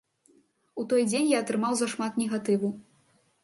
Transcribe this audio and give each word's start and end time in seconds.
У 0.83 0.85
той 0.93 1.03
дзень 1.11 1.29
я 1.33 1.43
атрымаў 1.45 1.77
зашмат 1.85 2.19
негатыву. 2.25 2.69